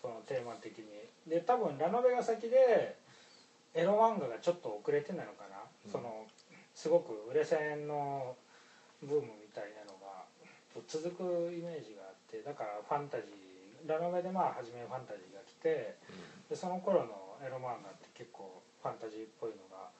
[0.00, 0.86] そのテーマ的に。
[1.26, 2.96] で多分ラノベが先で
[3.74, 5.90] エロ漫画がちょっと遅れてなのかな、うん。
[5.90, 6.24] その
[6.74, 8.34] すごく売れ線の
[9.02, 10.24] ブームみたいなのが
[10.88, 13.51] 続くイメージがあってだからファンタジー
[13.86, 15.96] ラノベでまあ初めファンタジーが来て
[16.48, 19.90] でその頃のエロ漫画って結構ファンタジーっぽいのが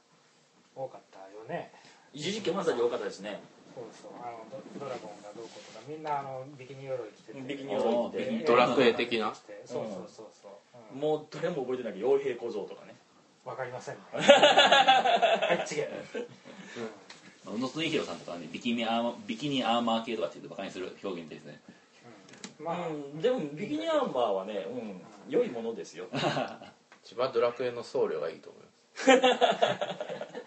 [0.75, 1.73] 多かったよね。
[2.12, 3.40] 一時期ファンタジー多かったですね。
[3.75, 4.12] そうそう。
[4.21, 7.40] あのドドラゴンがどうこうとかみんなあのビキニ鎧着てて。
[7.40, 8.18] ビキニ鎧着て。
[8.18, 9.35] でドラクエ的な。
[9.35, 10.53] そうそうそうそう、
[10.95, 12.95] うんもう誰も覚えてないけど傭兵小僧とかね。
[13.45, 14.01] わかりませんね。
[14.12, 15.81] はい次。
[15.83, 21.61] 宇野恒弘さんとかはねビキニアーマービキニアーマー系とかって言うとバカにする表現ですね。
[21.68, 21.71] うん
[22.62, 26.07] まあ、うんでもビキニアーマーはねうん良いものですよ。
[27.05, 28.68] 一番ドラクエの僧侶がいいと思いま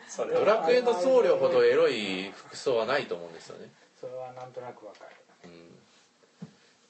[0.07, 0.17] す。
[0.23, 3.69] ドラクエの僧侶ほどエロい服装はないと思うんですよね。
[3.99, 5.11] それはなんとなくわかる。
[5.45, 5.77] うん。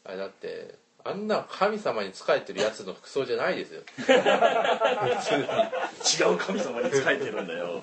[0.03, 3.79] あれだってあんな神様に仕えてるやつの服装じゃないですよ。
[3.79, 3.83] 違
[6.33, 7.67] う神様に仕えてるんだよ。
[7.67, 7.79] いや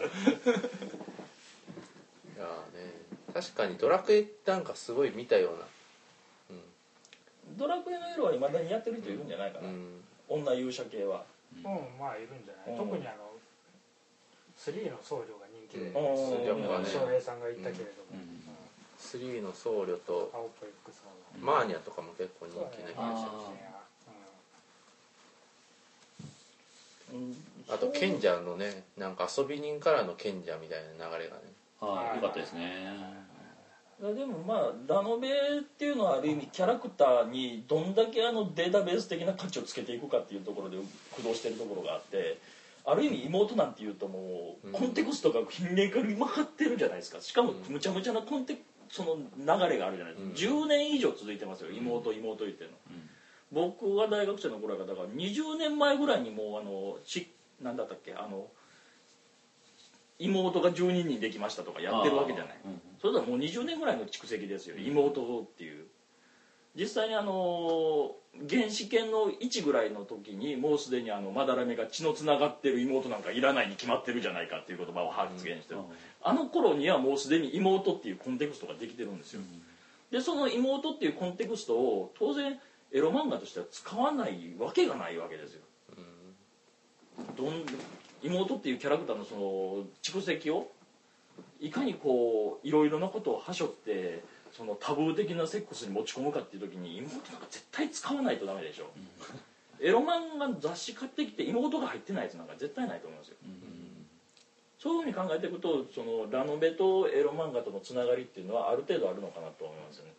[2.44, 2.92] ーね
[3.33, 5.64] 確かにドラクエなんかすごい見たような
[7.56, 10.00] ドラクエのエロはいまだにやってる人いるんじゃないかな、うん。
[10.28, 11.24] 女勇者系は。
[11.56, 11.64] うん。
[11.98, 12.88] まあいるんじゃない、うん。
[12.88, 13.32] 特にあの
[14.58, 15.94] 3の僧侶が人気で、うん。
[16.86, 18.42] 翔平さんが言ったけれども、うん。
[18.98, 20.30] 3の僧侶と
[21.40, 23.52] マーニャとかも結構人気な気がしあます
[27.12, 27.36] うん。
[27.68, 31.42] あと賢者のねなんか遊び人からの賢者みたいな流れがね。
[31.80, 32.16] はい。
[32.16, 33.32] よかったですね
[34.02, 40.76] でもまあラノベっていうのはある意味キャラクターにどんだけあのデータベース的な価値をつけていくかっていうところで
[41.10, 42.38] 駆動してるところがあって
[42.84, 44.72] ある意味妹なんていうともううん。
[44.72, 47.20] コンテクストがひねくりまかってるじゃないですか。
[47.20, 48.56] しかもむちゃむちゃなコンテ
[48.90, 50.64] その流れがあるじゃないですか、うん。
[50.64, 51.70] 10年以上続いてますよ。
[51.70, 52.76] 妹妹言ってるの、
[53.52, 58.48] 僕が大学生の頃がだから20年前ぐらいにもうあのしなんだったっけあの
[60.18, 64.76] 妹が12人できましたとかやってるわけじゃない、うんそれではもう20年ぐらいの蓄積ですよ。
[64.76, 65.86] 妹っていう。
[66.76, 68.14] 実際にあの
[68.48, 75.86] 原始圏の1ぐらいの時にもうすでにあのまだらめが血のつながってる妹なんかいらないに決まってるじゃないかっていう言葉を発言してる、うん。
[76.22, 79.42] あの頃にはもうすでに妹っていうコンテクストができてるんですよ、
[80.12, 82.58] でその妹っていうコンテクストを当然
[82.92, 85.62] エロ漫画としては使わないわけがないわけですよ。
[87.36, 87.66] どん
[88.22, 89.40] 妹っていうキャラクターのその
[90.02, 90.70] 蓄積を
[91.62, 98.90] いかにこういろいろなことをはしょってそのタブー的なセックスに持ち込むかっていう時に妹なんか絶対使わないとダメでしょ、
[99.81, 103.37] エロ漫画の雑誌買ってきて妹が入ってないやつなんか絶対ないと思いますよ。
[104.79, 110.12] そういうふうに考えていくとそのラノベとエロ漫画とのつながりっていうのはある程度あるのかなと思いますよね。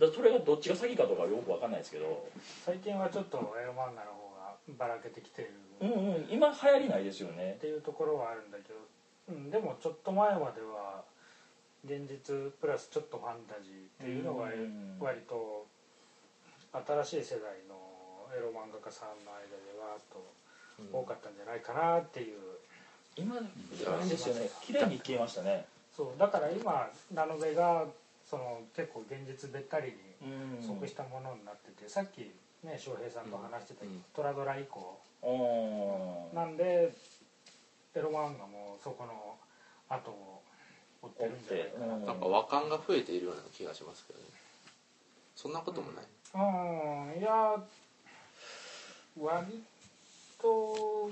[0.00, 2.26] だからそれがどっちが先かとかはよくわかんないですけど。
[2.64, 5.50] 最近はちょっとエロ漫画の方がばらけてきてる。
[5.82, 6.26] うんっうん。
[6.28, 7.56] 今流行りないですよね。
[7.60, 8.74] ていうところはあるんだけど、
[9.28, 11.02] うん、でもちょっと前までは
[11.84, 14.96] 現実プラスちょっとファンタジーっていうのがうん。
[15.00, 15.66] 割と
[17.04, 17.76] 新しい世代の
[18.36, 20.24] エロ漫画家さんの間でわーっと
[20.92, 22.38] 多かったんじゃないかなっていう。
[23.16, 23.40] 今あ
[24.02, 24.50] れですよね。
[24.62, 25.66] 綺麗に消えましたね。
[25.94, 27.84] そうだから今ラノベが
[28.28, 29.94] その結構現実べったりに
[30.60, 30.66] うん。
[30.66, 32.32] 即したものになってて、さっき
[32.64, 33.84] ね翔平さんと話してた
[34.16, 36.34] トラドラ以降うん。
[36.34, 36.46] な
[38.00, 39.36] んでエロ漫画もそこの
[39.88, 40.42] 後を
[41.02, 41.94] 追ってるんじゃないかな。
[41.94, 42.06] うん。
[42.06, 44.24] なんか和感が増えているような気がしますけどね。
[45.36, 46.04] そんなこともない、
[46.34, 47.20] うん。
[47.20, 47.56] いや
[49.18, 49.62] 割
[50.40, 51.10] と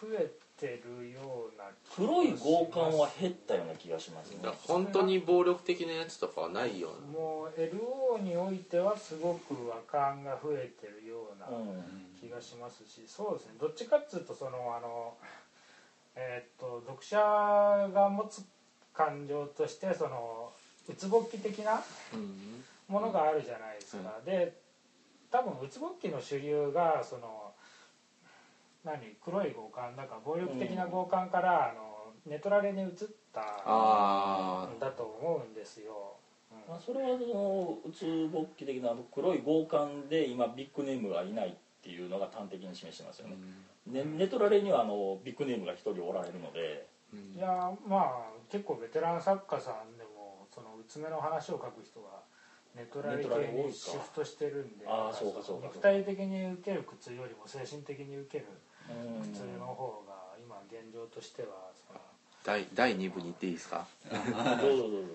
[0.00, 1.64] 増えてるような
[1.94, 4.38] 黒い強姦は減ったような気がしますね。
[4.42, 11.84] だから本当に暴力的なやつとかはないようなもう LO においてはすごく和感が増えてるようなうん
[12.20, 13.54] 気がしますしそうですね。
[13.58, 15.14] どっちかっつうとそのあの
[16.16, 17.18] えーっと読者
[17.92, 18.44] が持つ
[18.92, 20.50] 感情としてその
[20.88, 21.82] うつぼっき的な
[22.12, 22.64] うん。
[22.88, 24.58] ものがあるじゃないですか、で
[25.30, 27.52] 多分うつぼっきの主流がその
[28.82, 29.14] 何？
[29.24, 32.90] 黒い強姦だから暴力的な強姦から、あのネトラレに移っ
[33.32, 36.16] たあんだと思うんですよ、
[36.50, 36.58] うん。
[36.68, 43.36] まあ、それはそのうつぼっき的な黒い強姦で今ビッグネームがいないっていうのが端的に示してますよね、
[43.86, 46.88] ねネトラレにはあのビッグネームが一人おられるので。
[47.34, 52.22] いやまあ結構ベテラン作家さんでもそのうつめの話を書く人が
[52.76, 58.46] ネトラレ系に多いかシフトしてるんであーそうかそうか肉体的に受ける苦痛よりも精神的に受ける
[58.88, 59.22] うん。
[59.22, 61.48] 苦痛の方が今現状としては
[62.44, 63.88] 第第2部に行っていいですか？
[64.06, 65.08] どうぞどうぞ